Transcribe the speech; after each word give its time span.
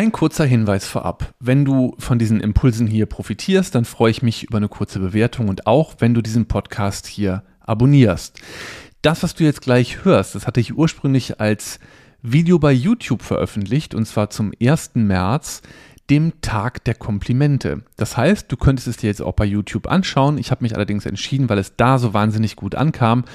Ein 0.00 0.12
kurzer 0.12 0.46
Hinweis 0.46 0.86
vorab. 0.86 1.34
Wenn 1.40 1.66
du 1.66 1.94
von 1.98 2.18
diesen 2.18 2.40
Impulsen 2.40 2.86
hier 2.86 3.04
profitierst, 3.04 3.74
dann 3.74 3.84
freue 3.84 4.10
ich 4.10 4.22
mich 4.22 4.44
über 4.44 4.56
eine 4.56 4.70
kurze 4.70 4.98
Bewertung 4.98 5.48
und 5.48 5.66
auch, 5.66 5.96
wenn 5.98 6.14
du 6.14 6.22
diesen 6.22 6.46
Podcast 6.46 7.06
hier 7.06 7.42
abonnierst. 7.60 8.40
Das, 9.02 9.22
was 9.22 9.34
du 9.34 9.44
jetzt 9.44 9.60
gleich 9.60 10.02
hörst, 10.02 10.34
das 10.34 10.46
hatte 10.46 10.58
ich 10.58 10.74
ursprünglich 10.74 11.38
als 11.38 11.80
Video 12.22 12.58
bei 12.58 12.72
YouTube 12.72 13.20
veröffentlicht 13.20 13.94
und 13.94 14.06
zwar 14.06 14.30
zum 14.30 14.54
1. 14.58 14.92
März, 14.94 15.60
dem 16.08 16.40
Tag 16.40 16.82
der 16.84 16.94
Komplimente. 16.94 17.82
Das 17.98 18.16
heißt, 18.16 18.50
du 18.50 18.56
könntest 18.56 18.88
es 18.88 18.96
dir 18.96 19.08
jetzt 19.08 19.20
auch 19.20 19.34
bei 19.34 19.44
YouTube 19.44 19.86
anschauen. 19.86 20.38
Ich 20.38 20.50
habe 20.50 20.64
mich 20.64 20.74
allerdings 20.74 21.04
entschieden, 21.04 21.50
weil 21.50 21.58
es 21.58 21.76
da 21.76 21.98
so 21.98 22.14
wahnsinnig 22.14 22.56
gut 22.56 22.74
ankam, 22.74 23.26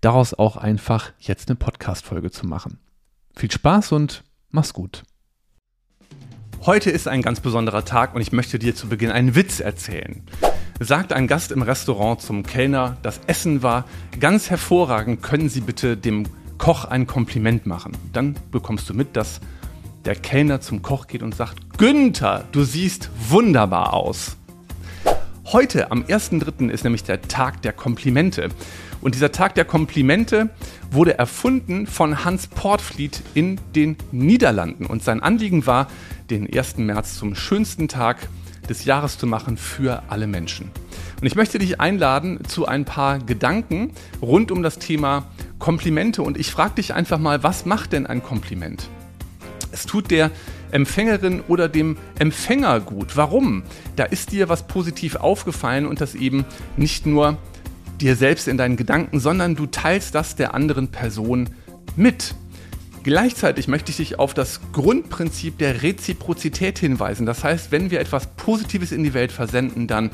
daraus 0.00 0.32
auch 0.32 0.56
einfach 0.56 1.12
jetzt 1.18 1.50
eine 1.50 1.56
Podcast-Folge 1.56 2.30
zu 2.30 2.46
machen. 2.46 2.78
Viel 3.36 3.50
Spaß 3.50 3.92
und 3.92 4.24
mach's 4.50 4.72
gut. 4.72 5.02
Heute 6.66 6.90
ist 6.90 7.06
ein 7.06 7.22
ganz 7.22 7.38
besonderer 7.38 7.84
Tag 7.84 8.16
und 8.16 8.20
ich 8.20 8.32
möchte 8.32 8.58
dir 8.58 8.74
zu 8.74 8.88
Beginn 8.88 9.12
einen 9.12 9.36
Witz 9.36 9.60
erzählen. 9.60 10.22
Sagt 10.80 11.12
ein 11.12 11.28
Gast 11.28 11.52
im 11.52 11.62
Restaurant 11.62 12.20
zum 12.20 12.42
Kellner, 12.42 12.96
das 13.02 13.20
Essen 13.28 13.62
war 13.62 13.84
ganz 14.18 14.50
hervorragend, 14.50 15.22
können 15.22 15.48
Sie 15.48 15.60
bitte 15.60 15.96
dem 15.96 16.24
Koch 16.58 16.84
ein 16.84 17.06
Kompliment 17.06 17.66
machen? 17.66 17.96
Dann 18.12 18.34
bekommst 18.50 18.90
du 18.90 18.94
mit, 18.94 19.14
dass 19.14 19.40
der 20.06 20.16
Kellner 20.16 20.60
zum 20.60 20.82
Koch 20.82 21.06
geht 21.06 21.22
und 21.22 21.36
sagt, 21.36 21.78
Günther, 21.78 22.42
du 22.50 22.64
siehst 22.64 23.10
wunderbar 23.28 23.94
aus. 23.94 24.36
Heute, 25.52 25.92
am 25.92 26.02
1.3., 26.02 26.70
ist 26.70 26.82
nämlich 26.82 27.04
der 27.04 27.22
Tag 27.22 27.62
der 27.62 27.72
Komplimente. 27.72 28.48
Und 29.00 29.14
dieser 29.14 29.30
Tag 29.30 29.54
der 29.54 29.64
Komplimente 29.64 30.50
wurde 30.90 31.20
erfunden 31.20 31.86
von 31.86 32.24
Hans 32.24 32.48
Portfliet 32.48 33.22
in 33.34 33.60
den 33.76 33.96
Niederlanden. 34.10 34.86
Und 34.86 35.04
sein 35.04 35.22
Anliegen 35.22 35.64
war, 35.64 35.86
den 36.30 36.52
1. 36.52 36.78
März 36.78 37.16
zum 37.16 37.36
schönsten 37.36 37.86
Tag 37.86 38.28
des 38.68 38.86
Jahres 38.86 39.18
zu 39.18 39.28
machen 39.28 39.56
für 39.56 40.02
alle 40.08 40.26
Menschen. 40.26 40.72
Und 41.20 41.28
ich 41.28 41.36
möchte 41.36 41.60
dich 41.60 41.80
einladen 41.80 42.40
zu 42.48 42.66
ein 42.66 42.84
paar 42.84 43.20
Gedanken 43.20 43.92
rund 44.20 44.50
um 44.50 44.64
das 44.64 44.80
Thema 44.80 45.28
Komplimente. 45.60 46.22
Und 46.22 46.38
ich 46.38 46.50
frage 46.50 46.74
dich 46.74 46.92
einfach 46.92 47.20
mal, 47.20 47.44
was 47.44 47.66
macht 47.66 47.92
denn 47.92 48.08
ein 48.08 48.20
Kompliment? 48.20 48.88
Es 49.70 49.86
tut 49.86 50.10
der 50.10 50.32
Empfängerin 50.76 51.40
oder 51.48 51.70
dem 51.70 51.96
Empfänger 52.18 52.80
gut. 52.80 53.16
Warum? 53.16 53.62
Da 53.96 54.04
ist 54.04 54.30
dir 54.30 54.50
was 54.50 54.66
positiv 54.66 55.16
aufgefallen 55.16 55.86
und 55.86 56.02
das 56.02 56.14
eben 56.14 56.44
nicht 56.76 57.06
nur 57.06 57.38
dir 57.98 58.14
selbst 58.14 58.46
in 58.46 58.58
deinen 58.58 58.76
Gedanken, 58.76 59.18
sondern 59.18 59.56
du 59.56 59.64
teilst 59.64 60.14
das 60.14 60.36
der 60.36 60.52
anderen 60.52 60.88
Person 60.88 61.48
mit. 61.96 62.34
Gleichzeitig 63.04 63.68
möchte 63.68 63.90
ich 63.90 63.96
dich 63.96 64.18
auf 64.18 64.34
das 64.34 64.60
Grundprinzip 64.72 65.56
der 65.56 65.82
Reziprozität 65.82 66.78
hinweisen. 66.78 67.24
Das 67.24 67.42
heißt, 67.42 67.72
wenn 67.72 67.90
wir 67.90 68.00
etwas 68.00 68.26
Positives 68.36 68.92
in 68.92 69.02
die 69.02 69.14
Welt 69.14 69.32
versenden, 69.32 69.86
dann 69.86 70.10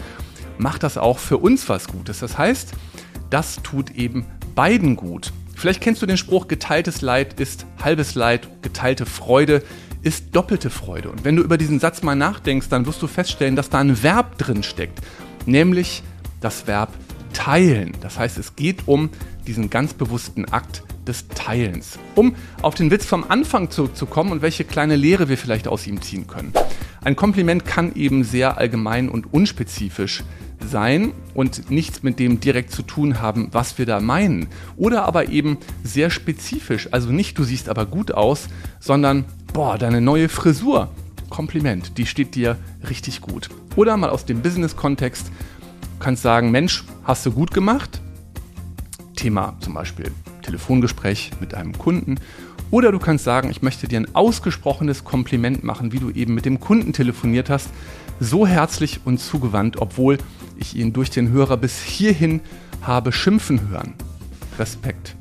macht 0.58 0.84
das 0.84 0.96
auch 0.96 1.18
für 1.18 1.38
uns 1.38 1.68
was 1.68 1.88
Gutes. 1.88 2.20
Das 2.20 2.38
heißt, 2.38 2.72
das 3.30 3.56
tut 3.64 3.90
eben 3.90 4.26
beiden 4.54 4.94
gut. 4.94 5.32
Vielleicht 5.56 5.80
kennst 5.80 6.02
du 6.02 6.06
den 6.06 6.18
Spruch, 6.18 6.46
geteiltes 6.46 7.00
Leid 7.00 7.40
ist 7.40 7.66
halbes 7.82 8.14
Leid, 8.14 8.48
geteilte 8.62 9.06
Freude 9.06 9.62
ist 10.02 10.34
doppelte 10.34 10.70
Freude. 10.70 11.10
Und 11.10 11.24
wenn 11.24 11.36
du 11.36 11.42
über 11.42 11.58
diesen 11.58 11.78
Satz 11.78 12.02
mal 12.02 12.14
nachdenkst, 12.14 12.68
dann 12.68 12.86
wirst 12.86 13.02
du 13.02 13.06
feststellen, 13.06 13.56
dass 13.56 13.70
da 13.70 13.78
ein 13.78 14.02
Verb 14.02 14.38
drin 14.38 14.62
steckt, 14.62 15.00
nämlich 15.46 16.02
das 16.40 16.66
Verb 16.66 16.92
teilen. 17.32 17.92
Das 18.00 18.18
heißt, 18.18 18.38
es 18.38 18.56
geht 18.56 18.86
um 18.86 19.10
diesen 19.46 19.70
ganz 19.70 19.94
bewussten 19.94 20.44
Akt 20.46 20.82
des 21.06 21.28
Teilens. 21.28 21.98
Um 22.14 22.34
auf 22.60 22.74
den 22.74 22.90
Witz 22.90 23.06
vom 23.06 23.24
Anfang 23.28 23.70
zurückzukommen 23.70 24.32
und 24.32 24.42
welche 24.42 24.64
kleine 24.64 24.96
Lehre 24.96 25.28
wir 25.28 25.38
vielleicht 25.38 25.66
aus 25.66 25.86
ihm 25.86 26.00
ziehen 26.00 26.26
können. 26.26 26.52
Ein 27.02 27.16
Kompliment 27.16 27.64
kann 27.64 27.94
eben 27.94 28.22
sehr 28.22 28.58
allgemein 28.58 29.08
und 29.08 29.32
unspezifisch 29.32 30.22
sein 30.68 31.12
und 31.34 31.70
nichts 31.70 32.02
mit 32.02 32.18
dem 32.18 32.40
direkt 32.40 32.72
zu 32.72 32.82
tun 32.82 33.20
haben, 33.20 33.48
was 33.52 33.78
wir 33.78 33.86
da 33.86 34.00
meinen. 34.00 34.48
Oder 34.76 35.04
aber 35.04 35.28
eben 35.28 35.58
sehr 35.82 36.10
spezifisch. 36.10 36.88
Also 36.92 37.10
nicht 37.10 37.38
du 37.38 37.44
siehst 37.44 37.68
aber 37.68 37.86
gut 37.86 38.12
aus, 38.12 38.48
sondern 38.80 39.24
boah, 39.52 39.78
deine 39.78 40.00
neue 40.00 40.28
Frisur. 40.28 40.90
Kompliment, 41.30 41.96
die 41.96 42.06
steht 42.06 42.34
dir 42.34 42.58
richtig 42.88 43.22
gut. 43.22 43.48
Oder 43.74 43.96
mal 43.96 44.10
aus 44.10 44.26
dem 44.26 44.42
Business-Kontext, 44.42 45.32
kannst 45.98 46.22
sagen, 46.22 46.50
Mensch, 46.50 46.84
hast 47.04 47.24
du 47.24 47.32
gut 47.32 47.52
gemacht. 47.52 48.02
Thema 49.16 49.56
zum 49.60 49.74
Beispiel 49.74 50.10
Telefongespräch 50.42 51.30
mit 51.40 51.54
einem 51.54 51.76
Kunden. 51.78 52.16
Oder 52.72 52.90
du 52.90 52.98
kannst 52.98 53.24
sagen, 53.24 53.50
ich 53.50 53.60
möchte 53.60 53.86
dir 53.86 54.00
ein 54.00 54.14
ausgesprochenes 54.14 55.04
Kompliment 55.04 55.62
machen, 55.62 55.92
wie 55.92 55.98
du 55.98 56.08
eben 56.08 56.32
mit 56.32 56.46
dem 56.46 56.58
Kunden 56.58 56.94
telefoniert 56.94 57.50
hast. 57.50 57.68
So 58.18 58.46
herzlich 58.46 59.00
und 59.04 59.18
zugewandt, 59.18 59.76
obwohl 59.76 60.16
ich 60.56 60.74
ihn 60.74 60.94
durch 60.94 61.10
den 61.10 61.28
Hörer 61.28 61.58
bis 61.58 61.82
hierhin 61.82 62.40
habe 62.80 63.12
schimpfen 63.12 63.68
hören. 63.68 63.92
Respekt. 64.58 65.16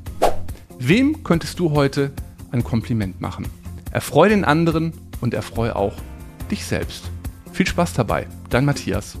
Wem 0.78 1.24
könntest 1.24 1.58
du 1.58 1.72
heute 1.72 2.12
ein 2.52 2.64
Kompliment 2.64 3.20
machen? 3.20 3.46
Erfreu 3.90 4.30
den 4.30 4.46
anderen 4.46 4.94
und 5.20 5.34
erfreu 5.34 5.72
auch 5.72 5.94
dich 6.50 6.64
selbst. 6.64 7.10
Viel 7.52 7.66
Spaß 7.66 7.92
dabei. 7.92 8.28
Dein 8.48 8.64
Matthias. 8.64 9.18